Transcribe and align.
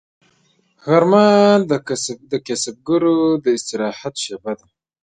غرمه 0.83 1.27
د 2.31 2.33
کسبګرو 2.47 3.17
د 3.43 3.45
استراحت 3.57 4.13
شیبه 4.23 4.51
ده 4.59 4.65